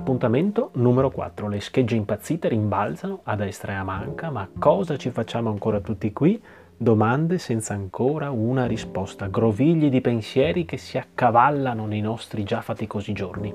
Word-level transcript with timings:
Appuntamento 0.00 0.70
numero 0.76 1.10
4. 1.10 1.46
Le 1.46 1.60
schegge 1.60 1.94
impazzite 1.94 2.48
rimbalzano 2.48 3.20
a 3.24 3.36
destra 3.36 3.72
e 3.72 3.74
a 3.74 3.84
manca, 3.84 4.30
ma 4.30 4.48
cosa 4.58 4.96
ci 4.96 5.10
facciamo 5.10 5.50
ancora 5.50 5.80
tutti 5.80 6.10
qui? 6.10 6.42
Domande 6.74 7.36
senza 7.36 7.74
ancora 7.74 8.30
una 8.30 8.64
risposta, 8.64 9.26
grovigli 9.26 9.90
di 9.90 10.00
pensieri 10.00 10.64
che 10.64 10.78
si 10.78 10.96
accavallano 10.96 11.84
nei 11.84 12.00
nostri 12.00 12.44
già 12.44 12.62
faticosi 12.62 13.12
giorni. 13.12 13.52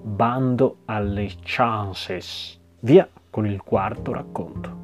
Bando 0.00 0.76
alle 0.84 1.28
chances. 1.42 2.56
Via 2.78 3.08
con 3.28 3.44
il 3.44 3.60
quarto 3.60 4.12
racconto. 4.12 4.78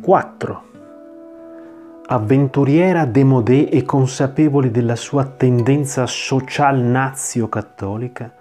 Quattro. 0.00 0.75
Avventuriera 2.08 3.04
demodé 3.04 3.68
e 3.68 3.82
consapevole 3.82 4.70
della 4.70 4.94
sua 4.94 5.24
tendenza 5.24 6.06
social 6.06 6.78
nazio-cattolica, 6.78 8.32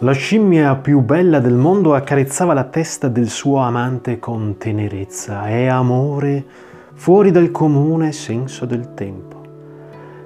la 0.00 0.12
scimmia 0.12 0.76
più 0.76 1.00
bella 1.00 1.40
del 1.40 1.54
mondo 1.54 1.94
accarezzava 1.94 2.52
la 2.52 2.64
testa 2.64 3.08
del 3.08 3.30
suo 3.30 3.60
amante 3.60 4.18
con 4.18 4.58
tenerezza 4.58 5.48
e 5.48 5.66
amore 5.66 6.44
fuori 6.92 7.30
dal 7.30 7.50
comune 7.50 8.12
senso 8.12 8.66
del 8.66 8.92
tempo. 8.92 9.40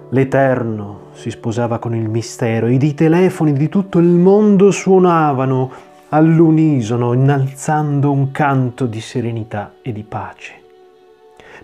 L'Eterno 0.08 1.10
si 1.12 1.30
sposava 1.30 1.78
con 1.78 1.94
il 1.94 2.08
mistero 2.08 2.66
ed 2.66 2.82
i 2.82 2.94
telefoni 2.94 3.52
di 3.52 3.68
tutto 3.68 4.00
il 4.00 4.08
mondo 4.08 4.72
suonavano 4.72 5.70
all'unisono 6.08 7.12
innalzando 7.12 8.10
un 8.10 8.32
canto 8.32 8.86
di 8.86 9.00
serenità 9.00 9.74
e 9.80 9.92
di 9.92 10.02
pace 10.02 10.57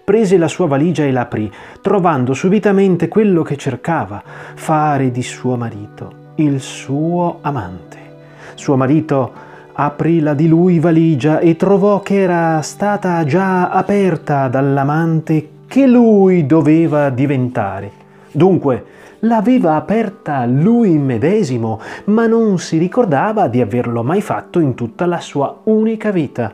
prese 0.04 0.36
la 0.36 0.48
sua 0.48 0.66
valigia 0.66 1.04
e 1.04 1.12
l'aprì, 1.12 1.50
trovando 1.80 2.34
subitamente 2.34 3.08
quello 3.08 3.42
che 3.42 3.56
cercava, 3.56 4.22
fare 4.54 5.10
di 5.10 5.22
suo 5.22 5.56
marito 5.56 6.22
il 6.36 6.60
suo 6.60 7.38
amante. 7.42 7.98
Suo 8.54 8.76
marito 8.76 9.32
aprì 9.72 10.20
la 10.20 10.34
di 10.34 10.48
lui 10.48 10.78
valigia 10.78 11.38
e 11.38 11.56
trovò 11.56 12.00
che 12.00 12.20
era 12.20 12.60
stata 12.62 13.24
già 13.24 13.68
aperta 13.70 14.48
dall'amante 14.48 15.48
che 15.66 15.86
lui 15.86 16.46
doveva 16.46 17.10
diventare. 17.10 18.02
Dunque, 18.32 18.84
l'aveva 19.20 19.76
aperta 19.76 20.44
lui 20.44 20.98
medesimo, 20.98 21.80
ma 22.06 22.26
non 22.26 22.58
si 22.58 22.78
ricordava 22.78 23.46
di 23.46 23.60
averlo 23.60 24.02
mai 24.02 24.20
fatto 24.20 24.58
in 24.58 24.74
tutta 24.74 25.06
la 25.06 25.20
sua 25.20 25.56
unica 25.64 26.10
vita. 26.10 26.52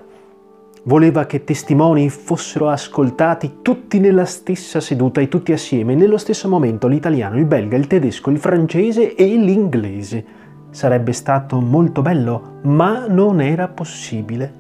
Voleva 0.85 1.27
che 1.27 1.45
testimoni 1.45 2.09
fossero 2.09 2.71
ascoltati 2.71 3.59
tutti 3.61 4.01
nella 4.01 4.25
stessa 4.25 4.81
seduta 4.81 5.21
e 5.21 5.29
tutti 5.29 5.53
assieme, 5.53 5.95
nello 5.95 6.17
stesso 6.17 6.49
momento 6.49 6.89
l'italiano, 6.89 7.37
il 7.37 7.45
belga, 7.45 7.77
il 7.77 7.87
tedesco, 7.87 8.31
il 8.31 8.39
francese 8.39 9.15
e 9.15 9.27
l'inglese. 9.37 10.25
Sarebbe 10.71 11.13
stato 11.13 11.61
molto 11.61 12.01
bello, 12.01 12.61
ma 12.63 13.07
non 13.07 13.43
era 13.43 13.69
possibile. 13.69 14.55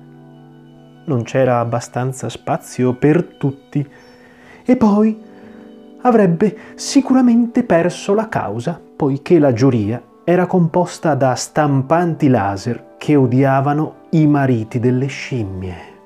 Non 1.07 1.23
c'era 1.23 1.59
abbastanza 1.59 2.29
spazio 2.29 2.93
per 2.93 3.25
tutti. 3.39 3.89
E 4.63 4.77
poi 4.77 5.19
avrebbe 6.03 6.57
sicuramente 6.75 7.63
perso 7.63 8.13
la 8.13 8.29
causa, 8.29 8.79
poiché 8.95 9.39
la 9.39 9.55
giuria 9.55 10.03
era 10.25 10.45
composta 10.45 11.15
da 11.15 11.35
stampanti 11.35 12.29
laser 12.29 12.97
che 12.98 13.17
odiavano 13.17 13.95
i 14.11 14.27
mariti 14.27 14.79
delle 14.79 15.07
scimmie. 15.07 16.00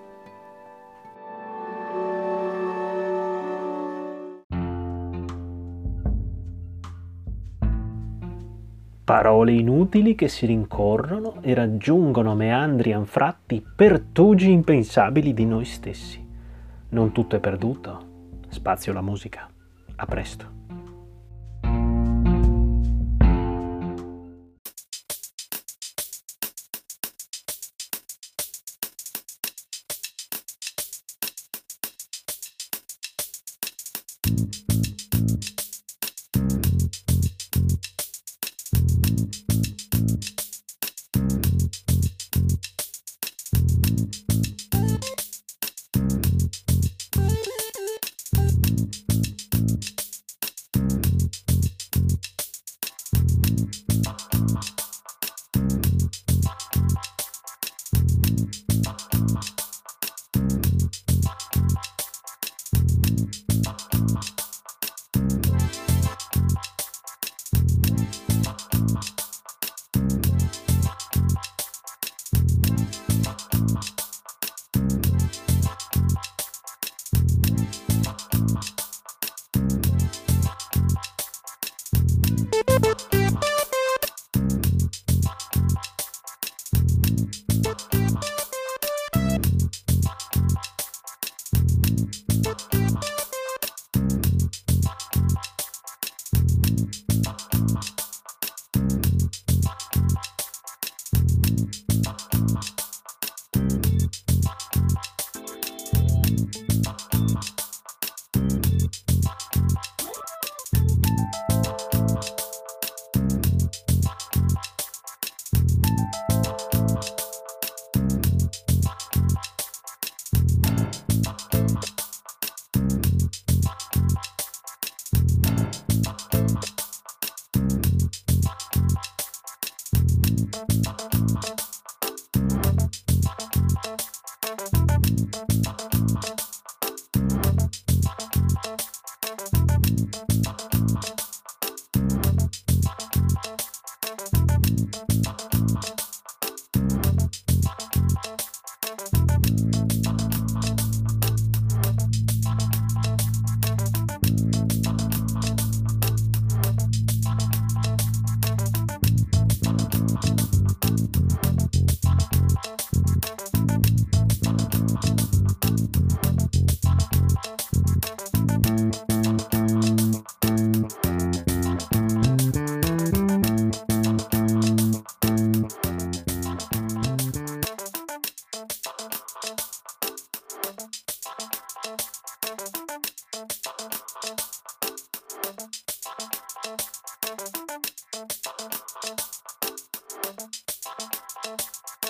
Parole 9.05 9.53
inutili 9.53 10.15
che 10.15 10.29
si 10.29 10.47
rincorrono 10.47 11.43
e 11.43 11.53
raggiungono 11.53 12.35
meandri 12.35 12.95
anfratti 12.95 13.63
pertugi 13.77 14.51
impensabili 14.51 15.35
di 15.35 15.45
noi 15.45 15.67
stessi. 15.67 16.27
Non 16.89 17.13
tutto 17.13 17.37
è 17.37 17.39
perduto. 17.39 18.39
Spazio 18.49 18.93
alla 18.93 19.03
musica. 19.03 19.47
A 19.97 20.07
presto. 20.07 20.53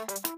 you 0.07 0.34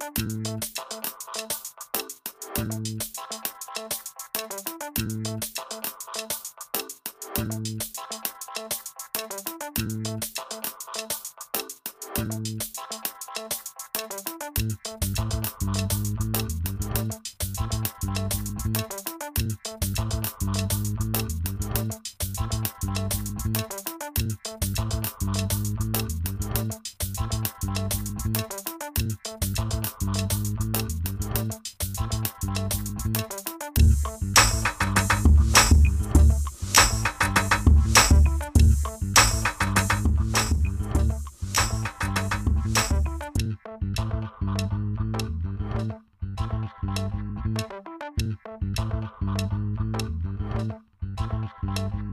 Bye. 51.66 52.05